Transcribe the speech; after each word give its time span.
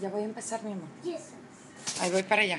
Ya 0.00 0.08
voy 0.08 0.22
a 0.22 0.24
empezar, 0.24 0.62
mi 0.62 0.72
amor. 0.72 0.88
Ahí 2.00 2.10
voy 2.10 2.22
para 2.22 2.42
allá. 2.42 2.58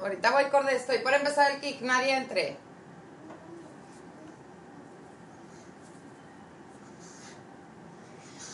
Ahorita 0.00 0.30
voy 0.30 0.44
con 0.46 0.68
estoy 0.68 0.98
por 0.98 1.14
empezar 1.14 1.50
el 1.50 1.60
kick, 1.60 1.80
nadie 1.82 2.16
entre. 2.16 2.56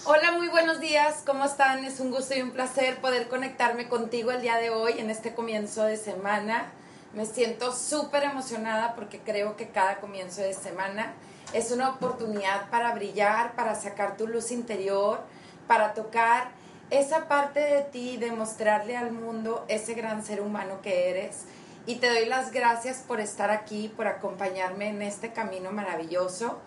Hola, 0.04 0.32
muy 0.32 0.48
buenos 0.48 0.80
días, 0.80 1.22
¿cómo 1.24 1.44
están? 1.44 1.84
Es 1.84 2.00
un 2.00 2.10
gusto 2.10 2.34
y 2.34 2.42
un 2.42 2.50
placer 2.50 3.00
poder 3.00 3.28
conectarme 3.28 3.88
contigo 3.88 4.32
el 4.32 4.42
día 4.42 4.56
de 4.56 4.70
hoy 4.70 4.94
en 4.98 5.10
este 5.10 5.34
comienzo 5.34 5.84
de 5.84 5.96
semana. 5.96 6.72
Me 7.14 7.26
siento 7.26 7.72
súper 7.72 8.24
emocionada 8.24 8.94
porque 8.94 9.20
creo 9.20 9.54
que 9.54 9.68
cada 9.68 10.00
comienzo 10.00 10.40
de 10.40 10.54
semana 10.54 11.12
es 11.52 11.70
una 11.70 11.90
oportunidad 11.90 12.70
para 12.70 12.94
brillar, 12.94 13.54
para 13.54 13.74
sacar 13.74 14.16
tu 14.16 14.26
luz 14.26 14.50
interior, 14.50 15.20
para 15.66 15.92
tocar 15.92 16.50
esa 16.88 17.28
parte 17.28 17.60
de 17.60 17.82
ti, 17.82 18.16
de 18.16 18.32
mostrarle 18.32 18.96
al 18.96 19.12
mundo 19.12 19.66
ese 19.68 19.92
gran 19.92 20.24
ser 20.24 20.40
humano 20.40 20.80
que 20.80 21.10
eres. 21.10 21.44
Y 21.84 21.96
te 21.96 22.08
doy 22.08 22.24
las 22.24 22.50
gracias 22.50 22.98
por 23.06 23.20
estar 23.20 23.50
aquí, 23.50 23.92
por 23.94 24.06
acompañarme 24.06 24.88
en 24.88 25.02
este 25.02 25.32
camino 25.32 25.70
maravilloso. 25.70 26.60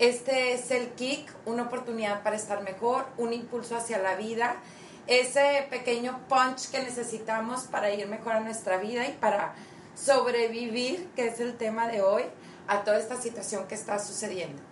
Este 0.00 0.52
es 0.52 0.72
el 0.72 0.88
kick, 0.94 1.32
una 1.46 1.64
oportunidad 1.64 2.24
para 2.24 2.34
estar 2.34 2.62
mejor, 2.62 3.06
un 3.18 3.32
impulso 3.32 3.76
hacia 3.76 3.98
la 3.98 4.16
vida, 4.16 4.56
ese 5.06 5.66
pequeño 5.70 6.18
punch 6.28 6.70
que 6.70 6.80
necesitamos 6.80 7.64
para 7.64 7.92
ir 7.92 8.08
mejor 8.08 8.32
a 8.32 8.40
nuestra 8.40 8.78
vida 8.78 9.06
y 9.06 9.12
para 9.12 9.54
sobrevivir, 9.94 11.08
que 11.14 11.28
es 11.28 11.40
el 11.40 11.56
tema 11.56 11.88
de 11.88 12.02
hoy, 12.02 12.24
a 12.68 12.84
toda 12.84 12.98
esta 12.98 13.20
situación 13.20 13.66
que 13.66 13.74
está 13.74 13.98
sucediendo. 13.98 14.62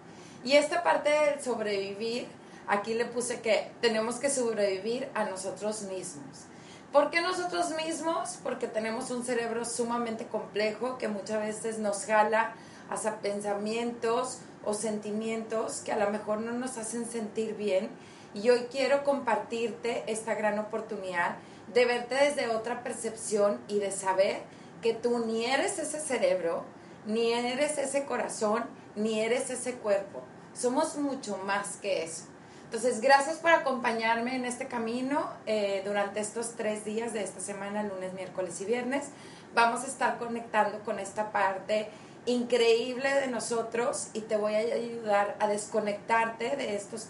Y 0.44 0.52
esta 0.52 0.82
parte 0.82 1.10
del 1.10 1.42
sobrevivir, 1.42 2.26
aquí 2.66 2.94
le 2.94 3.04
puse 3.04 3.41
que 3.41 3.70
tenemos 3.80 4.16
que 4.16 4.30
sobrevivir 4.30 5.08
a 5.14 5.24
nosotros 5.24 5.82
mismos. 5.82 6.46
¿Por 6.92 7.10
qué 7.10 7.20
nosotros 7.20 7.70
mismos? 7.76 8.38
Porque 8.42 8.66
tenemos 8.66 9.10
un 9.10 9.24
cerebro 9.24 9.64
sumamente 9.64 10.26
complejo 10.26 10.98
que 10.98 11.08
muchas 11.08 11.41
veces 11.41 11.78
nos 11.78 12.04
jala 12.04 12.54
hacia 12.91 13.18
pensamientos 13.18 14.38
o 14.64 14.74
sentimientos 14.74 15.82
que 15.84 15.92
a 15.92 15.98
lo 15.98 16.10
mejor 16.10 16.41
no 16.41 16.52
nos 16.52 16.78
hacen 16.78 17.06
sentir 17.06 17.54
bien. 17.54 17.91
Y 18.34 18.50
hoy 18.50 18.66
quiero 18.70 19.04
compartirte 19.04 20.02
esta 20.06 20.34
gran 20.34 20.58
oportunidad 20.58 21.36
de 21.72 21.84
verte 21.84 22.16
desde 22.16 22.48
otra 22.48 22.82
percepción 22.82 23.60
y 23.68 23.78
de 23.78 23.92
saber 23.92 24.42
que 24.80 24.94
tú 24.94 25.18
ni 25.26 25.44
eres 25.44 25.78
ese 25.78 26.00
cerebro, 26.00 26.64
ni 27.06 27.32
eres 27.32 27.78
ese 27.78 28.04
corazón, 28.04 28.64
ni 28.96 29.20
eres 29.20 29.50
ese 29.50 29.74
cuerpo. 29.74 30.22
Somos 30.54 30.96
mucho 30.96 31.36
más 31.38 31.76
que 31.76 32.02
eso. 32.02 32.24
Entonces, 32.64 33.00
gracias 33.00 33.38
por 33.38 33.50
acompañarme 33.50 34.36
en 34.36 34.44
este 34.44 34.68
camino 34.68 35.28
eh, 35.46 35.82
durante 35.84 36.20
estos 36.20 36.52
tres 36.54 36.84
días 36.84 37.12
de 37.12 37.22
esta 37.22 37.40
semana, 37.40 37.82
lunes, 37.82 38.12
miércoles 38.12 38.60
y 38.60 38.64
viernes. 38.64 39.06
Vamos 39.54 39.82
a 39.82 39.86
estar 39.88 40.19
conectando 40.19 40.78
con 40.84 41.00
esta 41.00 41.32
parte 41.32 41.88
increíble 42.26 43.12
de 43.12 43.26
nosotros 43.26 44.08
y 44.12 44.20
te 44.20 44.36
voy 44.36 44.54
a 44.54 44.58
ayudar 44.58 45.36
a 45.40 45.48
desconectarte 45.48 46.56
de 46.56 46.76
estos 46.76 47.08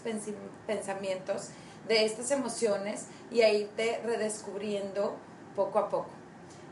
pensamientos, 0.65 1.49
de 1.87 2.05
estas 2.05 2.31
emociones 2.31 3.05
y 3.29 3.41
a 3.41 3.53
irte 3.53 4.01
redescubriendo 4.03 5.15
poco 5.55 5.79
a 5.79 5.89
poco. 5.89 6.20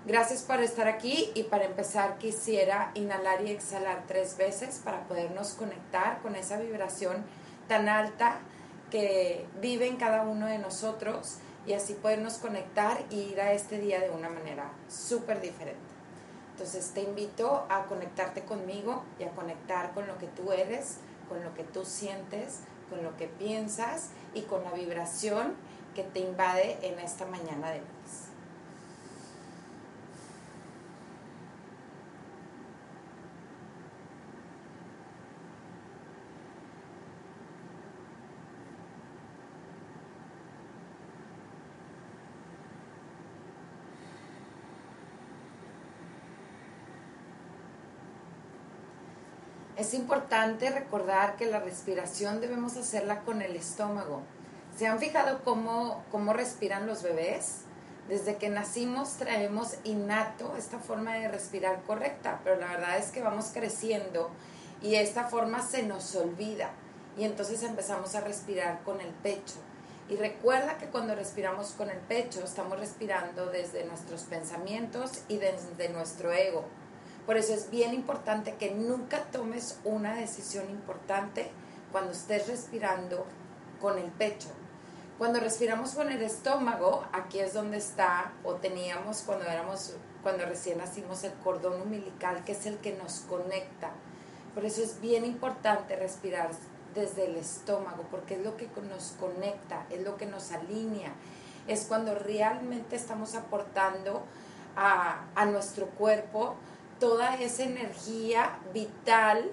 Gracias 0.05 0.43
por 0.43 0.61
estar 0.61 0.87
aquí 0.87 1.29
y 1.35 1.43
para 1.43 1.65
empezar 1.65 2.17
quisiera 2.19 2.91
inhalar 2.93 3.45
y 3.45 3.51
exhalar 3.51 4.05
tres 4.07 4.37
veces 4.37 4.81
para 4.83 5.03
podernos 5.03 5.53
conectar 5.53 6.21
con 6.21 6.35
esa 6.35 6.57
vibración 6.57 7.25
tan 7.67 7.89
alta 7.89 8.39
que 8.89 9.45
vive 9.61 9.87
en 9.87 9.97
cada 9.97 10.21
uno 10.23 10.45
de 10.45 10.57
nosotros 10.57 11.39
y 11.67 11.73
así 11.73 11.93
podernos 11.93 12.35
conectar 12.35 13.03
y 13.09 13.19
ir 13.19 13.41
a 13.41 13.51
este 13.51 13.77
día 13.77 13.99
de 13.99 14.09
una 14.09 14.29
manera 14.29 14.71
súper 14.87 15.41
diferente. 15.41 15.79
Entonces 16.53 16.91
te 16.93 17.01
invito 17.01 17.65
a 17.69 17.83
conectarte 17.83 18.43
conmigo 18.43 19.03
y 19.19 19.23
a 19.23 19.31
conectar 19.31 19.93
con 19.93 20.07
lo 20.07 20.17
que 20.17 20.27
tú 20.27 20.53
eres, 20.53 20.97
con 21.27 21.43
lo 21.43 21.53
que 21.53 21.65
tú 21.65 21.83
sientes, 21.83 22.61
con 22.89 23.03
lo 23.03 23.17
que 23.17 23.27
piensas 23.27 24.11
y 24.33 24.43
con 24.43 24.63
la 24.63 24.71
vibración 24.71 25.55
que 25.93 26.03
te 26.03 26.19
invade 26.19 26.79
en 26.81 26.99
esta 26.99 27.25
mañana 27.25 27.71
de 27.71 27.79
lunes. 27.79 28.28
Es 49.89 49.95
importante 49.95 50.69
recordar 50.69 51.35
que 51.35 51.47
la 51.47 51.57
respiración 51.57 52.41
debemos 52.41 52.77
hacerla 52.77 53.21
con 53.21 53.41
el 53.41 53.55
estómago. 53.55 54.21
¿Se 54.77 54.85
han 54.85 54.99
fijado 54.99 55.43
cómo, 55.43 56.03
cómo 56.11 56.31
respiran 56.31 56.85
los 56.85 57.01
bebés? 57.01 57.61
Desde 58.07 58.35
que 58.35 58.49
nacimos 58.49 59.13
traemos 59.13 59.77
innato 59.85 60.55
esta 60.57 60.77
forma 60.77 61.15
de 61.15 61.27
respirar 61.27 61.81
correcta, 61.87 62.39
pero 62.43 62.57
la 62.57 62.67
verdad 62.67 62.99
es 62.99 63.09
que 63.09 63.23
vamos 63.23 63.49
creciendo 63.51 64.29
y 64.83 64.93
esta 64.93 65.23
forma 65.23 65.63
se 65.63 65.81
nos 65.81 66.15
olvida 66.15 66.69
y 67.17 67.23
entonces 67.23 67.63
empezamos 67.63 68.13
a 68.13 68.21
respirar 68.21 68.83
con 68.83 69.01
el 69.01 69.09
pecho. 69.09 69.55
Y 70.07 70.17
recuerda 70.17 70.77
que 70.77 70.85
cuando 70.85 71.15
respiramos 71.15 71.71
con 71.71 71.89
el 71.89 71.97
pecho 71.97 72.43
estamos 72.43 72.79
respirando 72.79 73.47
desde 73.47 73.85
nuestros 73.85 74.21
pensamientos 74.25 75.23
y 75.27 75.37
desde 75.37 75.89
nuestro 75.89 76.31
ego. 76.31 76.65
Por 77.25 77.37
eso 77.37 77.53
es 77.53 77.69
bien 77.69 77.93
importante 77.93 78.55
que 78.55 78.71
nunca 78.71 79.23
tomes 79.31 79.79
una 79.83 80.15
decisión 80.15 80.69
importante 80.69 81.51
cuando 81.91 82.11
estés 82.11 82.47
respirando 82.47 83.25
con 83.79 83.97
el 83.97 84.11
pecho. 84.11 84.49
Cuando 85.17 85.39
respiramos 85.39 85.95
con 85.95 86.11
el 86.11 86.21
estómago, 86.21 87.05
aquí 87.11 87.39
es 87.39 87.53
donde 87.53 87.77
está 87.77 88.31
o 88.43 88.53
teníamos 88.53 89.21
cuando 89.25 89.45
éramos 89.45 89.95
cuando 90.23 90.45
recién 90.45 90.77
nacimos 90.77 91.23
el 91.23 91.33
cordón 91.43 91.81
umbilical, 91.81 92.43
que 92.43 92.51
es 92.53 92.65
el 92.65 92.77
que 92.77 92.93
nos 92.93 93.19
conecta. 93.21 93.91
Por 94.53 94.65
eso 94.65 94.81
es 94.81 94.99
bien 94.99 95.25
importante 95.25 95.95
respirar 95.95 96.51
desde 96.93 97.25
el 97.25 97.35
estómago, 97.37 98.03
porque 98.09 98.35
es 98.35 98.43
lo 98.43 98.57
que 98.57 98.67
nos 98.89 99.13
conecta, 99.19 99.85
es 99.89 100.01
lo 100.03 100.17
que 100.17 100.25
nos 100.25 100.51
alinea, 100.51 101.13
es 101.67 101.85
cuando 101.85 102.15
realmente 102.15 102.95
estamos 102.95 103.35
aportando 103.35 104.23
a, 104.75 105.25
a 105.35 105.45
nuestro 105.45 105.87
cuerpo 105.87 106.55
toda 106.99 107.35
esa 107.35 107.63
energía 107.63 108.59
vital 108.73 109.49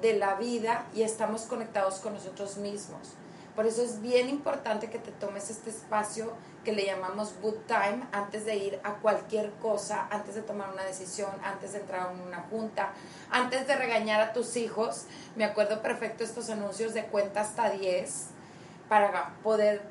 de 0.00 0.14
la 0.18 0.34
vida 0.34 0.86
y 0.94 1.02
estamos 1.02 1.42
conectados 1.42 1.96
con 1.96 2.14
nosotros 2.14 2.56
mismos. 2.56 3.14
Por 3.54 3.66
eso 3.66 3.82
es 3.82 4.00
bien 4.00 4.28
importante 4.28 4.88
que 4.88 4.98
te 4.98 5.10
tomes 5.10 5.50
este 5.50 5.70
espacio 5.70 6.32
que 6.64 6.72
le 6.72 6.86
llamamos 6.86 7.34
good 7.42 7.56
time 7.66 8.06
antes 8.12 8.44
de 8.44 8.56
ir 8.56 8.80
a 8.84 8.94
cualquier 8.94 9.50
cosa, 9.54 10.06
antes 10.10 10.34
de 10.34 10.42
tomar 10.42 10.72
una 10.72 10.84
decisión, 10.84 11.30
antes 11.44 11.72
de 11.72 11.80
entrar 11.80 12.12
en 12.12 12.20
una 12.20 12.42
junta, 12.50 12.92
antes 13.30 13.66
de 13.66 13.76
regañar 13.76 14.20
a 14.20 14.32
tus 14.32 14.56
hijos. 14.56 15.06
Me 15.36 15.44
acuerdo 15.44 15.82
perfecto 15.82 16.24
estos 16.24 16.48
anuncios 16.48 16.94
de 16.94 17.04
cuenta 17.06 17.40
hasta 17.40 17.70
10 17.70 18.28
para 18.88 19.34
poder 19.42 19.82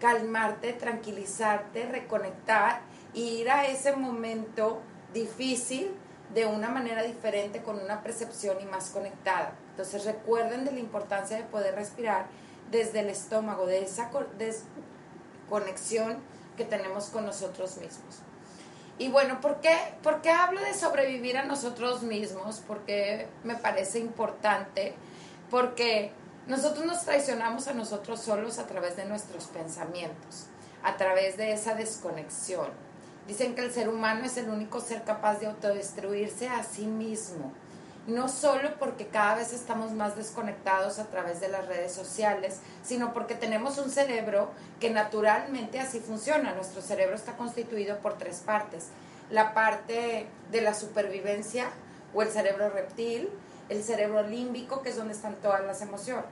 calmarte, 0.00 0.72
tranquilizarte, 0.72 1.86
reconectar 1.86 2.80
y 3.12 3.40
ir 3.40 3.50
a 3.50 3.66
ese 3.66 3.96
momento 3.96 4.80
difícil 5.12 5.94
de 6.34 6.46
una 6.46 6.68
manera 6.68 7.02
diferente, 7.02 7.62
con 7.62 7.78
una 7.78 8.02
percepción 8.02 8.60
y 8.60 8.66
más 8.66 8.90
conectada. 8.90 9.54
Entonces 9.70 10.04
recuerden 10.04 10.64
de 10.64 10.72
la 10.72 10.80
importancia 10.80 11.36
de 11.36 11.44
poder 11.44 11.74
respirar 11.74 12.26
desde 12.70 13.00
el 13.00 13.08
estómago, 13.08 13.66
de 13.66 13.82
esa 13.82 14.10
conexión 15.48 16.18
que 16.56 16.64
tenemos 16.64 17.06
con 17.06 17.24
nosotros 17.24 17.78
mismos. 17.78 18.22
Y 18.98 19.08
bueno, 19.08 19.40
¿por 19.40 19.60
qué, 19.60 19.76
¿por 20.02 20.20
qué 20.20 20.30
hablo 20.30 20.60
de 20.60 20.74
sobrevivir 20.74 21.38
a 21.38 21.44
nosotros 21.44 22.02
mismos? 22.02 22.62
Porque 22.66 23.28
me 23.44 23.54
parece 23.54 24.00
importante, 24.00 24.94
porque 25.50 26.12
nosotros 26.48 26.84
nos 26.84 27.04
traicionamos 27.04 27.68
a 27.68 27.74
nosotros 27.74 28.20
solos 28.20 28.58
a 28.58 28.66
través 28.66 28.96
de 28.96 29.04
nuestros 29.04 29.44
pensamientos, 29.44 30.46
a 30.82 30.96
través 30.96 31.36
de 31.36 31.52
esa 31.52 31.74
desconexión. 31.74 32.68
Dicen 33.28 33.54
que 33.54 33.60
el 33.64 33.70
ser 33.70 33.88
humano 33.88 34.24
es 34.24 34.36
el 34.38 34.48
único 34.50 34.80
ser 34.80 35.04
capaz 35.04 35.38
de 35.38 35.46
autodestruirse 35.46 36.48
a 36.48 36.64
sí 36.64 36.86
mismo 36.86 37.52
no 38.08 38.26
solo 38.28 38.70
porque 38.78 39.06
cada 39.06 39.34
vez 39.34 39.52
estamos 39.52 39.92
más 39.92 40.16
desconectados 40.16 40.98
a 40.98 41.08
través 41.08 41.40
de 41.40 41.48
las 41.48 41.66
redes 41.66 41.92
sociales, 41.92 42.60
sino 42.82 43.12
porque 43.12 43.34
tenemos 43.34 43.76
un 43.76 43.90
cerebro 43.90 44.50
que 44.80 44.88
naturalmente 44.88 45.78
así 45.78 46.00
funciona. 46.00 46.54
Nuestro 46.54 46.80
cerebro 46.80 47.14
está 47.14 47.36
constituido 47.36 47.98
por 47.98 48.16
tres 48.16 48.38
partes. 48.38 48.86
La 49.30 49.52
parte 49.52 50.26
de 50.50 50.60
la 50.62 50.72
supervivencia 50.72 51.68
o 52.14 52.22
el 52.22 52.30
cerebro 52.30 52.70
reptil, 52.70 53.28
el 53.68 53.84
cerebro 53.84 54.22
límbico, 54.22 54.80
que 54.80 54.88
es 54.88 54.96
donde 54.96 55.12
están 55.12 55.34
todas 55.36 55.62
las 55.66 55.82
emociones, 55.82 56.24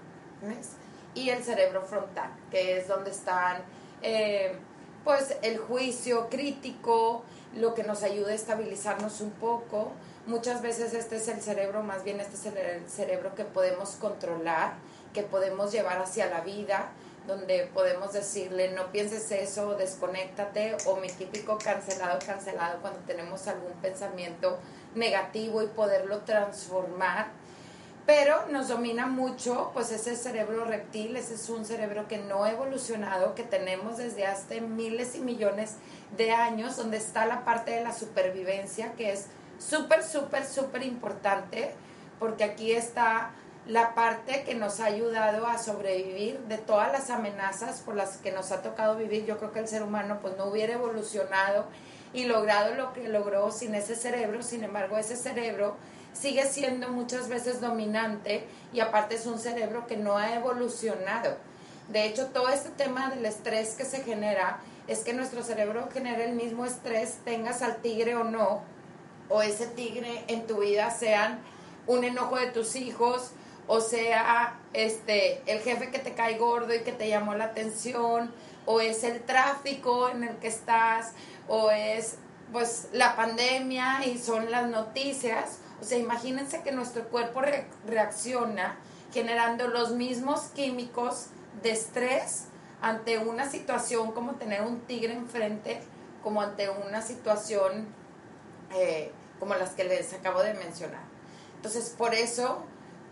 y 1.15 1.29
el 1.29 1.45
cerebro 1.45 1.83
frontal, 1.83 2.31
que 2.51 2.79
es 2.79 2.89
donde 2.89 3.11
están 3.11 3.59
eh, 4.01 4.57
pues 5.07 5.39
el 5.41 5.57
juicio 5.57 6.29
crítico, 6.29 7.23
lo 7.55 7.73
que 7.73 7.83
nos 7.83 8.03
ayuda 8.03 8.33
a 8.33 8.35
estabilizarnos 8.35 9.23
un 9.23 9.31
poco, 9.31 9.93
Muchas 10.27 10.61
veces 10.61 10.93
este 10.93 11.17
es 11.17 11.29
el 11.29 11.41
cerebro, 11.41 11.85
más 11.85 12.03
bien 12.03 12.19
este 12.19 12.35
es 12.35 12.47
el 12.47 12.91
cerebro 12.91 13.37
que 13.37 13.45
podemos 13.45 13.91
controlar, 13.91 14.75
que 15.15 15.23
podemos 15.23 15.71
llevar 15.71 16.03
hacia 16.03 16.27
la 16.27 16.41
vida, 16.41 16.89
donde 17.29 17.71
podemos 17.73 18.13
decirle 18.13 18.73
no 18.73 18.91
pienses 18.91 19.31
eso, 19.31 19.77
desconéctate, 19.77 20.77
o 20.87 20.97
mi 20.97 21.07
típico 21.07 21.59
cancelado, 21.59 22.19
cancelado 22.27 22.81
cuando 22.81 22.99
tenemos 23.07 23.47
algún 23.47 23.71
pensamiento 23.75 24.59
negativo 24.97 25.63
y 25.63 25.69
poderlo 25.69 26.19
transformar. 26.23 27.29
Pero 28.07 28.47
nos 28.51 28.69
domina 28.69 29.07
mucho, 29.07 29.73
pues 29.75 29.91
ese 29.91 30.15
cerebro 30.15 30.65
reptil, 30.65 31.17
ese 31.17 31.35
es 31.35 31.49
un 31.51 31.65
cerebro 31.65 32.07
que 32.07 32.19
no 32.19 32.45
ha 32.45 32.53
evolucionado, 32.53 33.35
que 33.35 33.43
tenemos 33.43 33.97
desde 33.97 34.27
hace 34.27 34.61
miles 34.61 35.17
y 35.17 35.21
millones 35.21 35.75
de 36.17 36.31
años, 36.31 36.77
donde 36.77 36.99
está 36.99 37.27
la 37.27 37.45
parte 37.45 37.73
de 37.73 37.83
la 37.83 37.93
supervivencia, 37.93 38.93
que 38.93 39.13
es 39.13 39.27
súper, 39.59 40.05
súper, 40.05 40.47
súper 40.47 40.85
importante 40.85 41.75
porque 42.19 42.45
aquí 42.45 42.73
está 42.73 43.31
la 43.67 43.95
parte 43.95 44.45
que 44.45 44.55
nos 44.55 44.79
ha 44.81 44.87
ayudado 44.87 45.47
a 45.47 45.59
sobrevivir 45.59 46.39
de 46.41 46.59
todas 46.59 46.93
las 46.93 47.11
amenazas 47.11 47.81
por 47.81 47.97
las 47.97 48.19
que 48.19 48.31
nos 48.31 48.53
ha 48.53 48.63
tocado 48.63 48.97
vivir. 48.97 49.27
Yo 49.27 49.39
creo 49.39 49.53
que 49.53 49.59
el 49.59 49.69
ser 49.69 49.83
humano 49.83 50.19
pues 50.23 50.37
no 50.37 50.47
hubiera 50.47 50.75
evolucionado 50.75 51.67
y 52.13 52.25
logrado 52.25 52.75
lo 52.75 52.93
que 52.93 53.09
logró 53.09 53.51
sin 53.51 53.75
ese 53.75 53.97
cerebro. 53.97 54.43
Sin 54.43 54.63
embargo, 54.63 54.97
ese 54.99 55.17
cerebro 55.17 55.77
sigue 56.19 56.47
siendo 56.47 56.89
muchas 56.89 57.29
veces 57.29 57.61
dominante 57.61 58.47
y 58.73 58.81
aparte 58.81 59.17
es 59.17 59.27
un 59.27 59.39
cerebro 59.39 59.87
que 59.87 59.97
no 59.97 60.17
ha 60.17 60.35
evolucionado. 60.35 61.37
De 61.89 62.05
hecho, 62.07 62.27
todo 62.29 62.49
este 62.49 62.71
tema 62.71 63.11
del 63.11 63.25
estrés 63.27 63.75
que 63.75 63.85
se 63.85 64.03
genera 64.03 64.61
es 64.89 65.01
que 65.01 65.13
nuestro 65.13 65.43
cerebro 65.43 65.89
genera 65.93 66.25
el 66.25 66.35
mismo 66.35 66.65
estrés, 66.65 67.19
tengas 67.25 67.63
al 67.63 67.77
tigre 67.77 68.17
o 68.17 68.25
no, 68.25 68.63
o 69.29 69.43
ese 69.43 69.67
tigre 69.67 70.25
en 70.29 70.47
tu 70.47 70.61
vida 70.61 70.91
sean 70.91 71.41
un 71.87 72.05
enojo 72.05 72.37
de 72.37 72.47
tus 72.47 72.77
hijos, 72.77 73.33
o 73.69 73.81
sea, 73.81 74.59
este, 74.73 75.43
el 75.47 75.61
jefe 75.61 75.91
que 75.91 75.99
te 75.99 76.15
cae 76.15 76.39
gordo 76.39 76.75
y 76.75 76.81
que 76.81 76.93
te 76.93 77.09
llamó 77.09 77.35
la 77.35 77.47
atención, 77.47 78.33
o 78.65 78.81
es 78.81 79.05
el 79.05 79.23
tráfico 79.23 80.09
en 80.09 80.25
el 80.25 80.37
que 80.37 80.49
estás, 80.49 81.13
o 81.49 81.71
es 81.71 82.17
pues 82.53 82.89
la 82.93 83.17
pandemia 83.17 84.07
y 84.07 84.19
son 84.19 84.51
las 84.51 84.69
noticias. 84.69 85.59
O 85.81 85.85
sea, 85.85 85.99
imagínense 85.99 86.63
que 86.63 86.73
nuestro 86.73 87.09
cuerpo 87.09 87.43
reacciona 87.87 88.77
generando 89.13 89.69
los 89.69 89.93
mismos 89.93 90.41
químicos 90.55 91.27
de 91.63 91.71
estrés 91.71 92.45
ante 92.81 93.19
una 93.19 93.49
situación 93.49 94.13
como 94.13 94.35
tener 94.35 94.63
un 94.63 94.81
tigre 94.81 95.13
enfrente, 95.13 95.81
como 96.23 96.43
ante 96.43 96.69
una 96.69 97.03
situación 97.03 97.87
eh, 98.75 99.11
como 99.39 99.55
las 99.55 99.71
que 99.71 99.85
les 99.85 100.13
acabo 100.13 100.43
de 100.43 100.55
mencionar. 100.55 101.03
Entonces, 101.57 101.95
por 101.97 102.15
eso, 102.15 102.63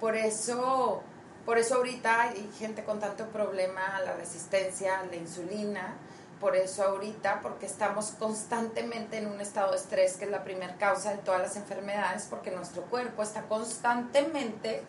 por 0.00 0.16
eso, 0.16 1.02
por 1.44 1.58
eso 1.58 1.76
ahorita 1.76 2.22
hay 2.22 2.50
gente 2.58 2.84
con 2.84 3.00
tanto 3.00 3.26
problema 3.28 3.96
a 3.96 4.00
la 4.00 4.14
resistencia 4.14 5.00
a 5.00 5.06
la 5.06 5.16
insulina, 5.16 5.94
por 6.44 6.56
eso 6.56 6.82
ahorita, 6.84 7.40
porque 7.40 7.64
estamos 7.64 8.10
constantemente 8.18 9.16
en 9.16 9.28
un 9.28 9.40
estado 9.40 9.70
de 9.70 9.78
estrés, 9.78 10.18
que 10.18 10.26
es 10.26 10.30
la 10.30 10.44
primera 10.44 10.76
causa 10.76 11.12
de 11.12 11.16
todas 11.16 11.40
las 11.40 11.56
enfermedades, 11.56 12.26
porque 12.28 12.50
nuestro 12.50 12.82
cuerpo 12.82 13.22
está 13.22 13.44
constantemente 13.44 14.82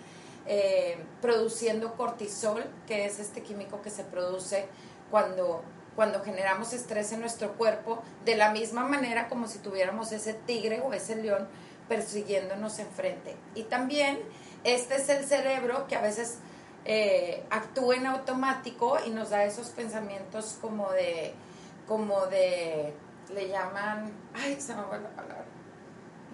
eh, 0.48 0.98
produciendo 1.22 1.94
cortisol, 1.94 2.66
que 2.88 3.06
es 3.06 3.20
este 3.20 3.42
químico 3.42 3.82
que 3.82 3.90
se 3.90 4.04
produce 4.04 4.68
cuando 5.10 5.64
cuando 5.96 6.22
generamos 6.22 6.74
estrés 6.74 7.14
en 7.14 7.22
nuestro 7.22 7.54
cuerpo, 7.54 8.04
de 8.26 8.36
la 8.36 8.52
misma 8.52 8.86
manera 8.86 9.30
como 9.30 9.48
si 9.48 9.60
tuviéramos 9.60 10.12
ese 10.12 10.34
tigre 10.34 10.82
o 10.82 10.92
ese 10.92 11.16
león 11.16 11.48
persiguiéndonos 11.88 12.80
enfrente. 12.80 13.38
Y 13.56 13.64
también 13.64 14.20
este 14.66 14.98
es 14.98 15.08
el 15.08 15.24
cerebro 15.24 15.88
que 15.88 15.96
a 15.96 16.02
veces 16.02 16.40
eh, 16.86 17.44
actúa 17.50 17.96
en 17.96 18.06
automático 18.06 18.98
y 19.06 19.10
nos 19.10 19.32
da 19.32 19.44
esos 19.44 19.70
pensamientos 19.70 20.58
como 20.62 20.92
de, 20.92 21.34
como 21.88 22.28
de, 22.28 22.94
le 23.34 23.50
llaman, 23.50 24.12
ay, 24.34 24.60
se 24.60 24.76
me 24.76 24.84
va 24.84 24.98
la 24.98 25.10
palabra, 25.10 25.46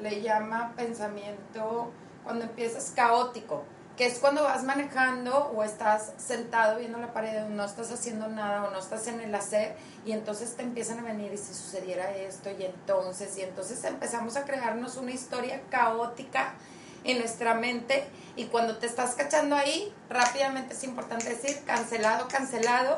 le 0.02 0.22
llama 0.22 0.74
pensamiento 0.76 1.92
cuando 2.24 2.46
empiezas 2.46 2.92
caótico 2.96 3.64
que 3.98 4.06
es 4.06 4.20
cuando 4.20 4.44
vas 4.44 4.64
manejando 4.64 5.52
o 5.56 5.64
estás 5.64 6.14
sentado 6.18 6.80
viendo 6.80 6.98
la 6.98 7.14
pared 7.14 7.46
no 7.50 7.66
estás 7.66 7.92
haciendo 7.92 8.28
nada 8.28 8.64
o 8.64 8.72
no 8.72 8.80
estás 8.80 9.06
en 9.08 9.22
el 9.22 9.36
hacer 9.36 9.76
y 10.06 10.14
entonces 10.14 10.56
te 10.56 10.64
empiezan 10.64 11.00
a 11.00 11.04
venir 11.04 11.32
y 11.34 11.38
si 11.38 11.54
sucediera 11.54 12.16
esto 12.16 12.50
y 12.50 12.64
entonces 12.64 13.38
y 13.38 13.42
entonces 13.42 13.84
empezamos 13.84 14.38
a 14.38 14.46
crearnos 14.46 14.98
una 14.98 15.12
historia 15.12 15.62
caótica 15.70 16.56
en 17.04 17.20
nuestra 17.20 17.56
mente 17.56 18.04
y 18.36 18.46
cuando 18.46 18.78
te 18.78 18.86
estás 18.86 19.16
cachando 19.16 19.56
ahí 19.56 19.94
rápidamente 20.10 20.74
es 20.74 20.84
importante 20.84 21.30
decir 21.30 21.60
cancelado, 21.66 22.28
cancelado 22.28 22.96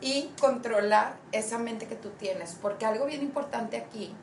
y 0.00 0.30
controlar 0.40 1.16
esa 1.32 1.58
mente 1.58 1.86
que 1.86 1.96
tú 1.96 2.10
tienes 2.10 2.56
porque 2.60 2.86
algo 2.86 3.06
bien 3.06 3.22
importante 3.22 3.76
aquí 3.76 4.14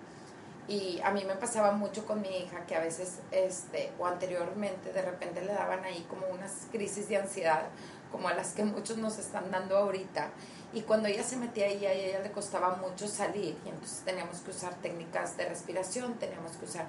y 0.70 1.02
a 1.04 1.10
mí 1.10 1.26
me 1.26 1.34
pasaba 1.34 1.72
mucho 1.72 2.06
con 2.06 2.22
mi 2.22 2.30
hija 2.30 2.64
que 2.68 2.76
a 2.76 2.80
veces, 2.80 3.22
este, 3.32 3.92
o 3.98 4.06
anteriormente, 4.06 4.94
de 4.94 5.02
repente 5.02 5.42
le 5.42 5.52
daban 5.52 5.84
ahí 5.84 6.06
como 6.08 6.28
unas 6.28 6.68
crisis 6.72 7.10
de 7.10 7.18
ansiedad, 7.18 7.64
como 8.12 8.28
a 8.28 8.36
las 8.36 8.54
que 8.54 8.64
muchos 8.64 8.98
nos 8.98 9.18
están 9.18 9.50
dando 9.50 9.76
ahorita. 9.76 10.30
Y 10.72 10.82
cuando 10.82 11.08
ella 11.08 11.24
se 11.24 11.38
metía 11.38 11.66
ahí, 11.66 11.84
a 11.88 11.92
ella 11.92 12.20
le 12.20 12.32
costaba 12.32 12.76
mucho 12.76 13.08
salir. 13.08 13.58
Y 13.66 13.70
entonces 13.70 14.04
teníamos 14.06 14.42
que 14.42 14.52
usar 14.52 14.76
técnicas 14.76 15.38
de 15.38 15.50
respiración, 15.50 16.20
teníamos 16.20 16.52
que 16.58 16.66
usar 16.66 16.86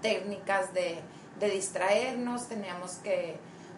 técnicas 0.00 0.72
de, 0.72 1.00
de 1.40 1.50
distraernos, 1.50 2.48
teníamos 2.48 2.92
que 2.96 3.36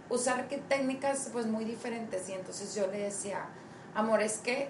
usar 0.09 0.49
técnicas 0.69 1.31
pues 1.33 1.47
muy 1.47 1.65
diferentes. 1.65 2.29
Y 2.29 2.33
entonces 2.33 2.75
yo 2.75 2.87
le 2.87 2.99
decía, 2.99 3.47
amor, 3.95 4.23
es 4.23 4.39
que 4.39 4.69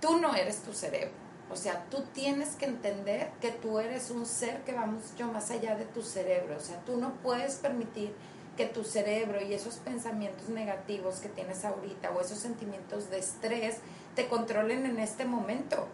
tú 0.00 0.18
no 0.18 0.34
eres 0.34 0.62
tu 0.62 0.72
cerebro 0.72 1.24
o 1.50 1.56
sea, 1.56 1.84
tú 1.90 2.02
tienes 2.12 2.56
que 2.56 2.64
entender 2.64 3.30
que 3.40 3.52
tú 3.52 3.78
eres 3.78 4.10
un 4.10 4.26
ser 4.26 4.62
que 4.64 4.72
va 4.72 4.86
mucho 4.86 5.26
más 5.32 5.50
allá 5.50 5.76
de 5.76 5.84
tu 5.84 6.02
cerebro. 6.02 6.56
O 6.56 6.60
sea, 6.60 6.80
tú 6.84 6.96
no 6.96 7.14
puedes 7.22 7.56
permitir 7.56 8.14
que 8.56 8.66
tu 8.66 8.84
cerebro 8.84 9.42
y 9.42 9.52
esos 9.52 9.76
pensamientos 9.76 10.48
negativos 10.48 11.20
que 11.20 11.28
tienes 11.28 11.64
ahorita 11.64 12.10
o 12.10 12.20
esos 12.20 12.38
sentimientos 12.38 13.10
de 13.10 13.18
estrés 13.18 13.78
te 14.14 14.28
controlen 14.28 14.86
en 14.86 14.98
este 14.98 15.24
momento. 15.24 15.86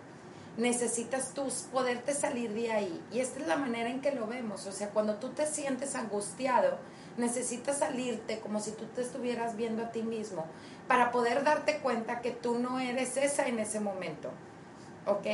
Necesitas 0.61 1.35
tú 1.35 1.49
poderte 1.73 2.15
salir 2.15 2.53
de 2.53 2.71
ahí. 2.71 3.03
Y 3.11 3.21
esta 3.21 3.41
es 3.41 3.47
la 3.47 3.57
manera 3.57 3.91
en 3.91 4.01
que 4.01 4.13
lo 4.13 4.27
vemos. 4.27 4.67
O 4.67 4.73
sea, 4.73 4.91
cuando 4.91 5.17
tú 5.17 5.31
te 5.31 5.47
sientes 5.47 5.95
angustiado, 5.95 6.79
necesitas 7.17 7.79
salirte 7.79 8.41
como 8.41 8.61
si 8.61 8.73
tú 8.73 8.85
te 8.87 9.03
estuvieras 9.03 9.57
viendo 9.57 9.83
a 9.83 9.91
ti 9.91 10.03
mismo 10.03 10.45
para 10.87 11.11
poder 11.11 11.45
darte 11.45 11.79
cuenta 11.79 12.21
que 12.21 12.31
tú 12.31 12.59
no 12.59 12.79
eres 12.79 13.17
esa 13.17 13.49
en 13.49 13.59
ese 13.59 13.81
momento. 13.81 14.31
¿ok? 15.07 15.27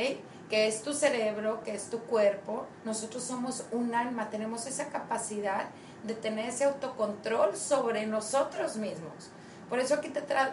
Que 0.49 0.67
es 0.67 0.81
tu 0.81 0.93
cerebro, 0.93 1.61
que 1.63 1.73
es 1.73 1.89
tu 1.89 1.99
cuerpo. 1.99 2.65
Nosotros 2.85 3.23
somos 3.23 3.65
un 3.71 3.93
alma, 3.93 4.29
tenemos 4.29 4.65
esa 4.65 4.87
capacidad 4.89 5.69
de 6.03 6.13
tener 6.13 6.49
ese 6.49 6.65
autocontrol 6.65 7.55
sobre 7.55 8.05
nosotros 8.05 8.77
mismos. 8.77 9.31
Por 9.69 9.79
eso 9.79 9.95
aquí 9.95 10.11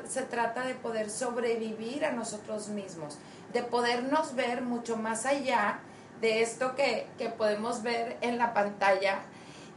se 0.09 0.23
trata 0.23 0.63
de 0.63 0.75
poder 0.75 1.09
sobrevivir 1.09 2.05
a 2.05 2.13
nosotros 2.13 2.69
mismos, 2.69 3.19
de 3.53 3.63
podernos 3.63 4.35
ver 4.35 4.63
mucho 4.63 4.97
más 4.97 5.25
allá 5.25 5.79
de 6.21 6.43
esto 6.43 6.75
que, 6.75 7.07
que 7.17 7.29
podemos 7.29 7.83
ver 7.83 8.17
en 8.21 8.39
la 8.39 8.55
pantalla 8.55 9.21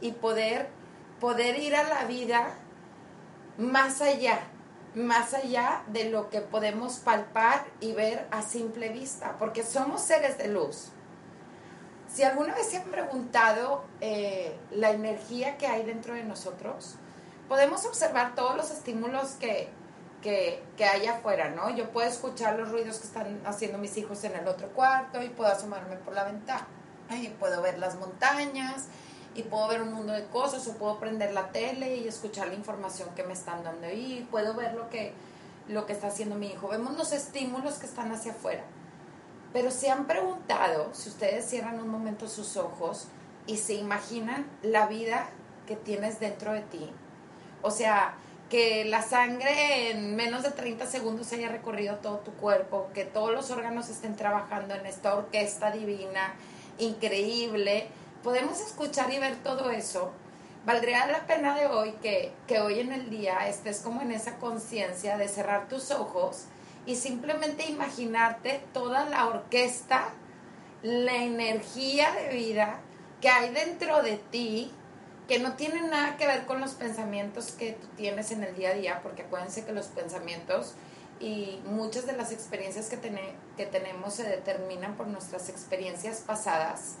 y 0.00 0.12
poder, 0.12 0.68
poder 1.20 1.58
ir 1.58 1.76
a 1.76 1.84
la 1.84 2.04
vida 2.04 2.54
más 3.58 4.00
allá, 4.00 4.40
más 4.94 5.34
allá 5.34 5.82
de 5.88 6.10
lo 6.10 6.30
que 6.30 6.40
podemos 6.40 6.98
palpar 6.98 7.64
y 7.80 7.92
ver 7.92 8.26
a 8.30 8.42
simple 8.42 8.88
vista, 8.88 9.36
porque 9.38 9.62
somos 9.62 10.00
seres 10.00 10.38
de 10.38 10.48
luz. 10.48 10.90
Si 12.12 12.22
alguna 12.22 12.54
vez 12.54 12.68
se 12.70 12.78
han 12.78 12.84
preguntado 12.84 13.84
eh, 14.00 14.56
la 14.70 14.90
energía 14.90 15.58
que 15.58 15.66
hay 15.66 15.84
dentro 15.84 16.14
de 16.14 16.24
nosotros, 16.24 16.96
podemos 17.48 17.84
observar 17.86 18.34
todos 18.34 18.56
los 18.56 18.70
estímulos 18.70 19.32
que, 19.40 19.68
que, 20.22 20.84
hay 20.84 21.06
afuera, 21.06 21.50
¿no? 21.50 21.70
Yo 21.70 21.90
puedo 21.90 22.08
escuchar 22.08 22.58
los 22.58 22.70
ruidos 22.70 22.98
que 22.98 23.06
están 23.06 23.40
haciendo 23.46 23.78
mis 23.78 23.96
hijos 23.96 24.22
en 24.24 24.36
el 24.36 24.46
otro 24.46 24.68
cuarto 24.68 25.22
y 25.22 25.28
puedo 25.28 25.50
asomarme 25.50 25.96
por 25.96 26.14
la 26.14 26.24
ventana 26.24 26.66
y 27.10 27.28
puedo 27.28 27.62
ver 27.62 27.78
las 27.78 27.96
montañas 27.96 28.86
y 29.34 29.42
puedo 29.42 29.68
ver 29.68 29.82
un 29.82 29.92
mundo 29.92 30.12
de 30.12 30.26
cosas 30.26 30.66
o 30.66 30.74
puedo 30.74 30.98
prender 30.98 31.32
la 31.32 31.48
tele 31.50 31.96
y 31.96 32.08
escuchar 32.08 32.48
la 32.48 32.54
información 32.54 33.08
que 33.14 33.22
me 33.22 33.32
están 33.32 33.62
dando 33.64 33.86
ahí, 33.86 34.26
puedo 34.30 34.54
ver 34.54 34.74
lo 34.74 34.90
que, 34.90 35.12
lo 35.68 35.86
que 35.86 35.92
está 35.92 36.08
haciendo 36.08 36.34
mi 36.34 36.48
hijo. 36.48 36.68
Vemos 36.68 36.96
los 36.96 37.12
estímulos 37.12 37.74
que 37.74 37.86
están 37.86 38.12
hacia 38.12 38.32
afuera. 38.32 38.64
Pero 39.52 39.70
se 39.70 39.90
han 39.90 40.06
preguntado, 40.06 40.92
si 40.92 41.08
ustedes 41.08 41.46
cierran 41.46 41.80
un 41.80 41.88
momento 41.88 42.28
sus 42.28 42.56
ojos 42.56 43.06
y 43.46 43.56
se 43.56 43.74
imaginan 43.74 44.46
la 44.62 44.86
vida 44.86 45.28
que 45.66 45.76
tienes 45.76 46.20
dentro 46.20 46.52
de 46.52 46.60
ti. 46.60 46.90
O 47.62 47.70
sea, 47.70 48.14
que 48.48 48.84
la 48.86 49.02
sangre 49.02 49.90
en 49.90 50.16
menos 50.16 50.42
de 50.42 50.50
30 50.50 50.86
segundos 50.86 51.32
haya 51.32 51.48
recorrido 51.48 51.96
todo 51.96 52.18
tu 52.18 52.32
cuerpo, 52.32 52.88
que 52.94 53.04
todos 53.04 53.32
los 53.32 53.50
órganos 53.50 53.88
estén 53.88 54.16
trabajando 54.16 54.74
en 54.74 54.86
esta 54.86 55.14
orquesta 55.14 55.70
divina, 55.70 56.34
increíble. 56.78 57.88
Podemos 58.22 58.60
escuchar 58.60 59.12
y 59.12 59.18
ver 59.18 59.36
todo 59.36 59.70
eso. 59.70 60.12
Valdría 60.64 61.06
la 61.06 61.26
pena 61.26 61.54
de 61.54 61.66
hoy 61.66 61.92
que, 62.02 62.32
que 62.46 62.60
hoy 62.60 62.80
en 62.80 62.92
el 62.92 63.10
día 63.10 63.48
estés 63.48 63.80
como 63.80 64.02
en 64.02 64.12
esa 64.12 64.36
conciencia 64.36 65.16
de 65.16 65.28
cerrar 65.28 65.68
tus 65.68 65.90
ojos 65.90 66.44
y 66.86 66.96
simplemente 66.96 67.68
imaginarte 67.68 68.62
toda 68.72 69.04
la 69.04 69.26
orquesta, 69.26 70.08
la 70.82 71.16
energía 71.16 72.12
de 72.12 72.34
vida 72.34 72.80
que 73.20 73.28
hay 73.28 73.50
dentro 73.50 74.02
de 74.02 74.16
ti, 74.30 74.72
que 75.28 75.38
no 75.38 75.52
tiene 75.54 75.82
nada 75.82 76.16
que 76.16 76.26
ver 76.26 76.46
con 76.46 76.60
los 76.60 76.72
pensamientos 76.72 77.52
que 77.52 77.72
tú 77.72 77.86
tienes 77.96 78.32
en 78.32 78.42
el 78.42 78.56
día 78.56 78.70
a 78.70 78.74
día, 78.74 79.00
porque 79.02 79.22
acuérdense 79.22 79.64
que 79.64 79.72
los 79.72 79.86
pensamientos 79.86 80.74
y 81.20 81.60
muchas 81.66 82.06
de 82.06 82.12
las 82.12 82.32
experiencias 82.32 82.88
que, 82.88 82.98
que 83.56 83.66
tenemos 83.66 84.14
se 84.14 84.24
determinan 84.24 84.96
por 84.96 85.06
nuestras 85.06 85.48
experiencias 85.48 86.22
pasadas. 86.26 86.94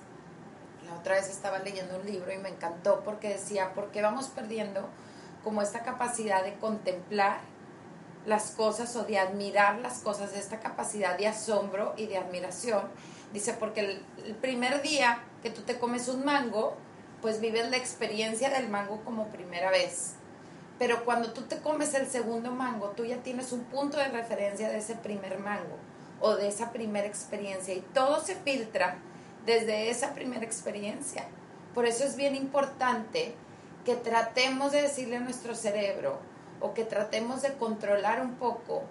La 0.86 0.94
otra 0.94 1.14
vez 1.14 1.28
estaba 1.28 1.58
leyendo 1.58 1.96
un 1.96 2.06
libro 2.06 2.32
y 2.32 2.38
me 2.38 2.50
encantó 2.50 3.02
porque 3.04 3.28
decía, 3.30 3.72
¿por 3.74 3.90
qué 3.90 4.02
vamos 4.02 4.28
perdiendo 4.28 4.88
como 5.42 5.62
esta 5.62 5.82
capacidad 5.82 6.44
de 6.44 6.54
contemplar 6.54 7.40
las 8.26 8.50
cosas 8.50 8.94
o 8.96 9.04
de 9.04 9.18
admirar 9.18 9.78
las 9.78 10.00
cosas, 10.00 10.34
esta 10.34 10.60
capacidad 10.60 11.16
de 11.16 11.26
asombro 11.26 11.94
y 11.96 12.06
de 12.06 12.18
admiración. 12.18 12.82
Dice, 13.32 13.54
porque 13.54 14.02
el, 14.24 14.34
primer 14.36 14.82
día 14.82 15.22
que 15.42 15.50
tú 15.50 15.62
te 15.62 15.78
comes 15.78 16.08
un 16.08 16.24
mango, 16.24 16.76
pues 17.20 17.40
vives 17.40 17.70
la 17.70 17.76
experiencia 17.76 18.50
del 18.50 18.68
mango 18.68 19.02
como 19.04 19.28
primera 19.28 19.70
vez. 19.70 20.14
Pero 20.78 21.04
cuando 21.04 21.32
tú 21.32 21.42
te 21.42 21.58
comes 21.58 21.94
el 21.94 22.06
segundo 22.06 22.52
mango, 22.52 22.90
tú 22.90 23.04
ya 23.04 23.18
tienes 23.18 23.52
un 23.52 23.64
punto 23.64 23.96
de 23.98 24.08
referencia 24.08 24.68
de 24.68 24.78
ese 24.78 24.94
primer 24.94 25.38
mango 25.38 25.76
o 26.20 26.36
de 26.36 26.48
esa 26.48 26.72
primera 26.72 27.06
experiencia 27.06 27.74
y 27.74 27.80
todo 27.94 28.20
se 28.20 28.36
filtra 28.36 28.98
desde 29.44 29.90
esa 29.90 30.14
primera 30.14 30.44
experiencia. 30.44 31.26
Por 31.74 31.86
eso 31.86 32.04
es 32.04 32.16
bien 32.16 32.36
importante 32.36 33.34
que 33.84 33.96
tratemos 33.96 34.72
de 34.72 34.82
decirle 34.82 35.16
a 35.16 35.20
nuestro 35.20 35.54
cerebro, 35.54 36.20
o 36.60 36.74
que 36.74 36.84
tratemos 36.84 37.42
de 37.42 37.54
controlar 37.54 38.20
un 38.20 38.34
poco 38.34 38.82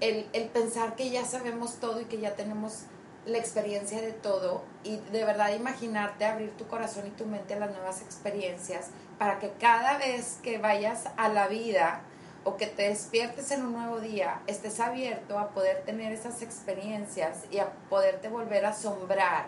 el, 0.00 0.24
pensar 0.50 0.94
que 0.94 1.10
ya 1.10 1.24
sabemos 1.24 1.76
todo 1.80 2.00
y 2.00 2.04
que 2.04 2.20
ya 2.20 2.34
tenemos 2.34 2.82
la 3.28 3.38
experiencia 3.38 4.00
de 4.00 4.12
todo 4.12 4.62
y 4.84 4.96
de 4.96 5.24
verdad 5.24 5.54
imaginarte 5.54 6.24
abrir 6.24 6.56
tu 6.56 6.66
corazón 6.66 7.06
y 7.06 7.10
tu 7.10 7.26
mente 7.26 7.54
a 7.54 7.58
las 7.58 7.70
nuevas 7.70 8.02
experiencias 8.02 8.88
para 9.18 9.38
que 9.38 9.50
cada 9.60 9.98
vez 9.98 10.38
que 10.42 10.58
vayas 10.58 11.08
a 11.16 11.28
la 11.28 11.48
vida 11.48 12.02
o 12.44 12.56
que 12.56 12.66
te 12.66 12.88
despiertes 12.88 13.50
en 13.50 13.64
un 13.66 13.72
nuevo 13.72 14.00
día, 14.00 14.40
estés 14.46 14.80
abierto 14.80 15.38
a 15.38 15.50
poder 15.50 15.82
tener 15.84 16.12
esas 16.12 16.40
experiencias 16.40 17.44
y 17.50 17.58
a 17.58 17.70
poderte 17.90 18.28
volver 18.28 18.64
a 18.64 18.70
asombrar, 18.70 19.46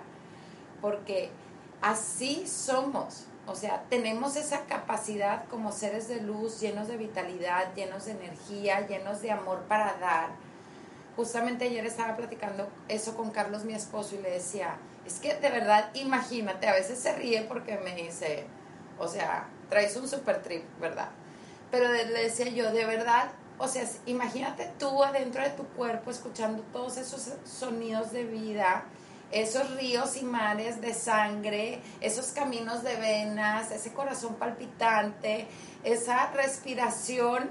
porque 0.82 1.30
así 1.80 2.46
somos. 2.46 3.26
O 3.46 3.54
sea, 3.54 3.84
tenemos 3.88 4.36
esa 4.36 4.66
capacidad 4.66 5.46
como 5.48 5.72
seres 5.72 6.08
de 6.08 6.20
luz, 6.20 6.60
llenos 6.60 6.88
de 6.88 6.98
vitalidad, 6.98 7.74
llenos 7.74 8.04
de 8.04 8.12
energía, 8.12 8.86
llenos 8.86 9.22
de 9.22 9.30
amor 9.30 9.62
para 9.66 9.94
dar. 9.94 10.28
Justamente 11.16 11.66
ayer 11.66 11.84
estaba 11.84 12.16
platicando 12.16 12.68
eso 12.88 13.16
con 13.16 13.30
Carlos, 13.30 13.64
mi 13.64 13.74
esposo, 13.74 14.14
y 14.14 14.22
le 14.22 14.30
decía, 14.30 14.76
es 15.06 15.18
que 15.18 15.34
de 15.34 15.50
verdad, 15.50 15.90
imagínate, 15.94 16.68
a 16.68 16.74
veces 16.74 16.98
se 16.98 17.14
ríe 17.14 17.42
porque 17.42 17.76
me 17.78 17.94
dice, 17.94 18.44
o 18.98 19.08
sea, 19.08 19.48
traes 19.68 19.96
un 19.96 20.08
super 20.08 20.42
trip, 20.42 20.64
¿verdad? 20.80 21.08
Pero 21.70 21.92
le 21.92 22.22
decía 22.22 22.48
yo, 22.48 22.72
de 22.72 22.84
verdad, 22.84 23.30
o 23.58 23.68
sea, 23.68 23.84
imagínate 24.06 24.70
tú 24.78 25.02
adentro 25.04 25.42
de 25.42 25.50
tu 25.50 25.64
cuerpo 25.64 26.10
escuchando 26.10 26.62
todos 26.72 26.96
esos 26.96 27.32
sonidos 27.44 28.10
de 28.10 28.24
vida, 28.24 28.84
esos 29.30 29.76
ríos 29.76 30.16
y 30.16 30.24
mares 30.24 30.80
de 30.80 30.94
sangre, 30.94 31.80
esos 32.00 32.28
caminos 32.28 32.82
de 32.82 32.96
venas, 32.96 33.70
ese 33.70 33.92
corazón 33.92 34.36
palpitante, 34.36 35.46
esa 35.84 36.30
respiración 36.32 37.50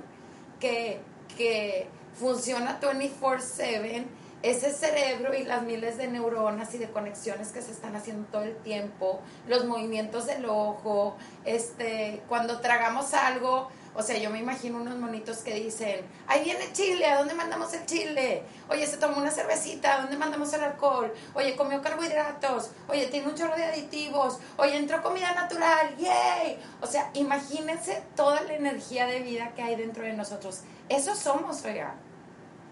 que, 0.59 0.99
que 1.37 1.87
funciona 2.19 2.79
24/7, 2.79 4.05
ese 4.41 4.71
cerebro 4.71 5.33
y 5.33 5.43
las 5.43 5.63
miles 5.63 5.97
de 5.97 6.07
neuronas 6.07 6.73
y 6.73 6.77
de 6.77 6.89
conexiones 6.89 7.49
que 7.49 7.61
se 7.61 7.71
están 7.71 7.95
haciendo 7.95 8.27
todo 8.29 8.43
el 8.43 8.55
tiempo, 8.57 9.19
los 9.47 9.65
movimientos 9.65 10.27
del 10.27 10.45
ojo, 10.45 11.17
este, 11.43 12.21
cuando 12.29 12.61
tragamos 12.61 13.13
algo, 13.13 13.69
o 13.95 14.01
sea, 14.01 14.17
yo 14.17 14.29
me 14.29 14.39
imagino 14.39 14.77
unos 14.77 14.97
monitos 14.97 15.39
que 15.39 15.55
dicen, 15.55 16.05
ahí 16.27 16.43
viene 16.45 16.71
Chile, 16.71 17.05
¿a 17.07 17.17
dónde 17.17 17.33
mandamos 17.33 17.73
el 17.73 17.85
chile? 17.85 18.43
Oye, 18.69 18.87
se 18.87 18.95
tomó 18.95 19.17
una 19.17 19.31
cervecita, 19.31 19.95
¿a 19.95 20.01
dónde 20.01 20.15
mandamos 20.15 20.53
el 20.53 20.63
alcohol? 20.63 21.13
Oye, 21.33 21.57
comió 21.57 21.81
carbohidratos, 21.81 22.71
oye, 22.87 23.07
tiene 23.07 23.27
un 23.27 23.35
chorro 23.35 23.57
de 23.57 23.65
aditivos, 23.65 24.39
oye, 24.57 24.77
entró 24.77 25.01
comida 25.01 25.33
natural, 25.33 25.97
¡yay! 25.97 26.59
O 26.81 26.87
sea, 26.87 27.09
imagínense 27.13 28.01
toda 28.15 28.39
la 28.41 28.53
energía 28.53 29.05
de 29.05 29.19
vida 29.19 29.51
que 29.53 29.63
hay 29.63 29.75
dentro 29.75 30.03
de 30.03 30.13
nosotros. 30.13 30.61
Eso 30.87 31.13
somos, 31.13 31.65
oiga. 31.65 31.95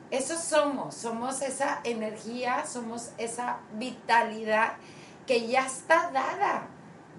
Eso 0.09 0.37
somos, 0.37 0.95
somos 0.95 1.41
esa 1.41 1.81
energía, 1.83 2.65
somos 2.65 3.11
esa 3.17 3.57
vitalidad 3.73 4.73
que 5.25 5.47
ya 5.47 5.65
está 5.65 6.11
dada 6.11 6.67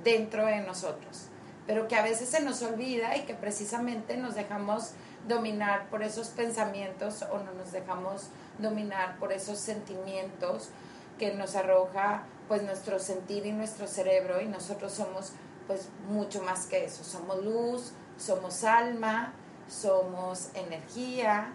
dentro 0.02 0.46
de 0.46 0.60
nosotros 0.60 1.28
pero 1.68 1.86
que 1.86 1.96
a 1.96 2.02
veces 2.02 2.30
se 2.30 2.40
nos 2.40 2.62
olvida 2.62 3.14
y 3.18 3.26
que 3.26 3.34
precisamente 3.34 4.16
nos 4.16 4.34
dejamos 4.34 4.92
dominar 5.28 5.90
por 5.90 6.02
esos 6.02 6.28
pensamientos 6.28 7.22
o 7.30 7.38
no 7.40 7.52
nos 7.52 7.72
dejamos 7.72 8.28
dominar 8.58 9.18
por 9.18 9.34
esos 9.34 9.58
sentimientos 9.58 10.70
que 11.18 11.34
nos 11.34 11.54
arroja 11.56 12.22
pues 12.48 12.62
nuestro 12.62 12.98
sentir 12.98 13.44
y 13.44 13.52
nuestro 13.52 13.86
cerebro 13.86 14.40
y 14.40 14.46
nosotros 14.46 14.92
somos 14.92 15.32
pues 15.66 15.90
mucho 16.08 16.42
más 16.42 16.64
que 16.64 16.86
eso, 16.86 17.04
somos 17.04 17.44
luz, 17.44 17.92
somos 18.16 18.64
alma, 18.64 19.34
somos 19.68 20.48
energía, 20.54 21.52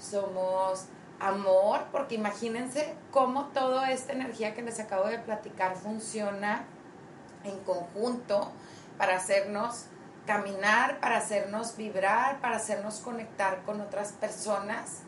somos 0.00 0.86
amor, 1.20 1.86
porque 1.92 2.14
imagínense 2.14 2.94
cómo 3.10 3.46
toda 3.48 3.90
esta 3.92 4.12
energía 4.12 4.54
que 4.54 4.62
les 4.62 4.80
acabo 4.80 5.06
de 5.06 5.18
platicar 5.18 5.76
funciona 5.76 6.64
en 7.44 7.58
conjunto 7.60 8.50
para 8.98 9.16
hacernos 9.16 9.84
caminar, 10.26 11.00
para 11.00 11.18
hacernos 11.18 11.76
vibrar, 11.76 12.40
para 12.40 12.56
hacernos 12.56 12.98
conectar 12.98 13.62
con 13.64 13.80
otras 13.80 14.12
personas. 14.12 15.00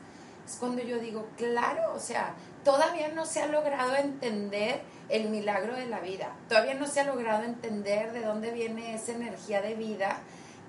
Es 0.46 0.56
cuando 0.56 0.82
yo 0.82 0.98
digo, 0.98 1.28
claro, 1.36 1.94
o 1.94 1.98
sea, 1.98 2.34
todavía 2.64 3.08
no 3.08 3.24
se 3.26 3.42
ha 3.42 3.46
logrado 3.46 3.94
entender 3.96 4.82
el 5.08 5.28
milagro 5.28 5.74
de 5.74 5.86
la 5.86 6.00
vida, 6.00 6.32
todavía 6.48 6.74
no 6.74 6.86
se 6.86 7.00
ha 7.00 7.04
logrado 7.04 7.44
entender 7.44 8.12
de 8.12 8.22
dónde 8.22 8.50
viene 8.50 8.94
esa 8.94 9.12
energía 9.12 9.60
de 9.60 9.74
vida 9.74 10.18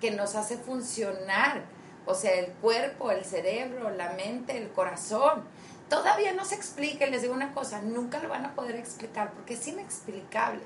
que 0.01 0.11
nos 0.11 0.35
hace 0.35 0.57
funcionar, 0.57 1.63
o 2.05 2.15
sea, 2.15 2.33
el 2.33 2.51
cuerpo, 2.53 3.11
el 3.11 3.23
cerebro, 3.25 3.89
la 3.91 4.13
mente, 4.13 4.57
el 4.57 4.71
corazón. 4.71 5.43
Todavía 5.89 6.33
no 6.33 6.45
se 6.45 6.55
explica, 6.55 7.05
les 7.05 7.21
digo 7.21 7.33
una 7.33 7.53
cosa, 7.53 7.81
nunca 7.81 8.19
lo 8.19 8.29
van 8.29 8.45
a 8.45 8.55
poder 8.55 8.75
explicar 8.75 9.31
porque 9.33 9.53
es 9.53 9.67
inexplicable. 9.67 10.61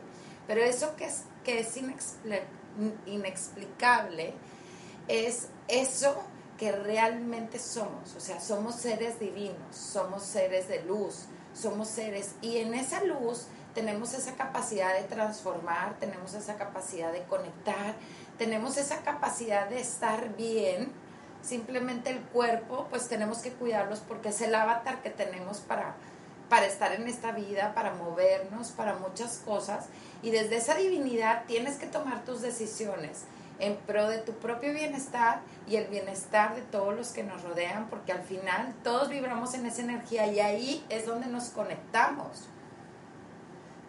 Pero 0.48 0.62
eso 0.62 0.96
que 0.96 1.06
es, 1.06 1.24
que 1.44 1.60
es 1.60 1.78
inexplicable 3.06 4.34
es 5.08 5.50
eso 5.68 6.24
que 6.58 6.72
realmente 6.72 7.60
somos. 7.60 8.16
O 8.16 8.20
sea, 8.20 8.40
somos 8.40 8.76
seres 8.76 9.20
divinos, 9.20 9.76
somos 9.76 10.24
seres 10.24 10.68
de 10.68 10.84
luz, 10.84 11.26
somos 11.54 11.88
seres. 11.88 12.36
Y 12.42 12.58
en 12.58 12.74
esa 12.74 13.04
luz 13.04 13.48
tenemos 13.74 14.14
esa 14.14 14.36
capacidad 14.36 14.94
de 14.96 15.04
transformar, 15.04 16.00
tenemos 16.00 16.34
esa 16.34 16.56
capacidad 16.56 17.12
de 17.12 17.24
conectar, 17.24 17.96
tenemos 18.38 18.78
esa 18.78 19.04
capacidad 19.04 19.70
de 19.70 19.80
estar 19.80 20.36
bien. 20.36 20.92
Simplemente 21.42 22.10
el 22.10 22.20
cuerpo, 22.20 22.88
pues 22.90 23.08
tenemos 23.08 23.40
que 23.40 23.52
cuidarlos 23.52 24.00
porque 24.00 24.30
es 24.30 24.42
el 24.42 24.54
avatar 24.56 25.02
que 25.02 25.10
tenemos 25.10 25.60
para 25.60 25.96
para 26.50 26.66
estar 26.66 26.94
en 26.94 27.08
esta 27.08 27.32
vida, 27.32 27.74
para 27.74 27.94
movernos, 27.94 28.72
para 28.72 28.96
muchas 28.96 29.42
cosas. 29.46 29.88
Y 30.22 30.32
desde 30.32 30.58
esa 30.58 30.76
divinidad 30.76 31.44
tienes 31.46 31.78
que 31.78 31.88
tomar 31.88 32.24
tus 32.24 32.42
decisiones 32.42 33.24
en 33.60 33.76
pro 33.76 34.08
de 34.08 34.20
tu 34.20 34.34
propio 34.34 34.72
bienestar 34.72 35.42
y 35.68 35.78
el 35.78 35.88
bienestar 35.88 36.56
de 36.56 36.62
todos 36.62 36.96
los 36.96 37.10
que 37.10 37.24
nos 37.24 37.42
rodean, 37.44 37.88
porque 37.90 38.12
al 38.12 38.22
final 38.22 38.74
todos 38.84 39.10
vibramos 39.10 39.54
en 39.56 39.66
esa 39.66 39.82
energía 39.82 40.28
y 40.28 40.40
ahí 40.40 40.86
es 40.90 41.06
donde 41.06 41.28
nos 41.28 41.50
conectamos. 41.50 42.48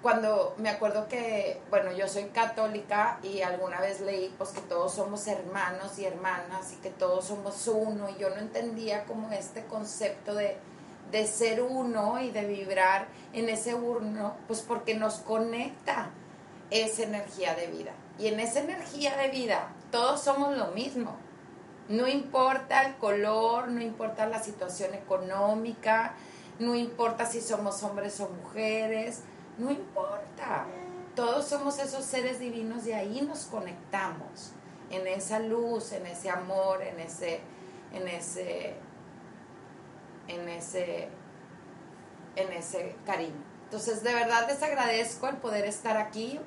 Cuando 0.03 0.55
me 0.59 0.69
acuerdo 0.69 1.09
que, 1.09 1.61
bueno, 1.71 1.91
yo 1.91 2.07
soy 2.07 2.25
católica 2.27 3.19
y 3.23 3.43
alguna 3.43 3.81
vez 3.81 4.01
leí 4.01 4.33
pues 4.39 4.51
que 4.51 4.61
todos 4.61 4.95
somos 4.95 5.27
hermanos 5.27 5.99
y 5.99 6.05
hermanas 6.05 6.73
y 6.73 6.77
que 6.77 6.91
todos 6.91 7.25
somos 7.25 7.67
uno 7.67 8.09
y 8.09 8.17
yo 8.21 8.31
no 8.31 8.37
entendía 8.37 9.05
como 9.07 9.33
este 9.33 9.65
concepto 9.65 10.35
de, 10.35 10.57
de 11.11 11.27
ser 11.27 11.63
uno 11.63 12.21
y 12.21 12.31
de 12.31 12.47
vibrar 12.47 13.09
en 13.33 13.49
ese 13.49 13.75
uno, 13.75 14.37
pues 14.47 14.61
porque 14.61 14.95
nos 14.95 15.17
conecta 15.17 16.11
esa 16.71 17.03
energía 17.03 17.55
de 17.55 17.67
vida. 17.67 17.93
Y 18.19 18.29
en 18.29 18.39
esa 18.39 18.61
energía 18.61 19.17
de 19.17 19.29
vida, 19.29 19.73
todos 19.91 20.21
somos 20.21 20.57
lo 20.57 20.69
mismo. 20.69 21.17
No 21.89 22.07
importa 22.07 22.83
el 22.83 22.97
color, 22.97 23.69
no 23.69 23.81
importa 23.81 24.27
la 24.27 24.43
situación 24.43 24.95
económica, 24.95 26.15
no 26.59 26.75
importa 26.75 27.25
si 27.25 27.41
somos 27.41 27.83
hombres 27.83 28.21
o 28.21 28.29
mujeres, 28.29 29.23
no 29.59 29.71
importa. 29.71 30.67
Todos 31.15 31.47
somos 31.47 31.79
esos 31.79 32.05
seres 32.05 32.39
divinos 32.39 32.87
y 32.87 32.93
ahí 32.93 33.21
nos 33.23 33.45
conectamos 33.45 34.53
en 34.91 35.07
esa 35.07 35.41
luz, 35.41 35.93
en 35.93 36.07
ese 36.07 36.31
amor, 36.31 36.83
en 36.83 37.01
ese 37.01 37.41
en 37.93 38.07
ese 38.07 38.75
en 40.29 40.49
ese 40.49 41.09
en 42.37 42.53
ese 42.53 42.95
cariño. 43.05 43.45
Entonces, 43.65 44.03
de 44.03 44.15
verdad 44.15 44.47
les 44.49 44.63
agradezco 44.63 45.29
el 45.29 45.37
poder 45.37 45.65
estar 45.65 45.97
aquí. 45.97 46.41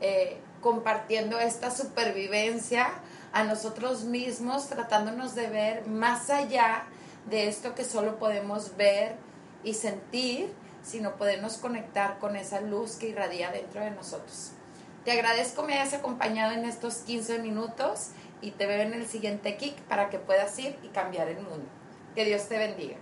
Eh, 0.00 0.40
compartiendo 0.60 1.38
esta 1.38 1.70
supervivencia 1.70 2.90
a 3.32 3.44
nosotros 3.44 4.04
mismos, 4.04 4.68
tratándonos 4.68 5.34
de 5.34 5.48
ver 5.48 5.86
más 5.86 6.30
allá 6.30 6.84
de 7.28 7.48
esto 7.48 7.74
que 7.74 7.84
solo 7.84 8.18
podemos 8.18 8.76
ver 8.76 9.16
y 9.62 9.74
sentir, 9.74 10.52
sino 10.82 11.16
podernos 11.16 11.58
conectar 11.58 12.18
con 12.18 12.36
esa 12.36 12.60
luz 12.60 12.96
que 12.96 13.08
irradia 13.08 13.50
dentro 13.50 13.82
de 13.82 13.90
nosotros. 13.90 14.52
Te 15.04 15.12
agradezco 15.12 15.62
me 15.62 15.74
hayas 15.74 15.94
acompañado 15.94 16.52
en 16.52 16.64
estos 16.64 16.96
15 16.96 17.38
minutos 17.38 18.10
y 18.40 18.52
te 18.52 18.66
veo 18.66 18.82
en 18.82 18.94
el 18.94 19.06
siguiente 19.06 19.56
kick 19.56 19.76
para 19.82 20.10
que 20.10 20.18
puedas 20.18 20.58
ir 20.58 20.76
y 20.82 20.88
cambiar 20.88 21.28
el 21.28 21.40
mundo. 21.40 21.66
Que 22.14 22.24
Dios 22.24 22.48
te 22.48 22.58
bendiga. 22.58 22.96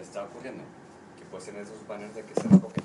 Está 0.00 0.24
ocurriendo 0.24 0.64
que 1.18 1.24
puedes 1.24 1.46
tener 1.46 1.62
esos 1.62 1.86
banners 1.86 2.14
de 2.14 2.24
que 2.24 2.34
se 2.34 2.46
enfoquen. 2.48 2.84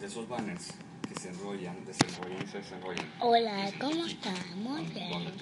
De 0.00 0.06
esos 0.06 0.28
banners 0.28 0.68
que 1.08 1.20
se 1.20 1.28
enrollan, 1.30 1.84
desenrollan 1.84 2.42
y 2.42 2.46
se 2.46 2.58
desenrollan. 2.58 3.12
Hola, 3.20 3.70
¿cómo 3.80 4.04
estamos? 4.06 4.92
Bien, 4.92 5.32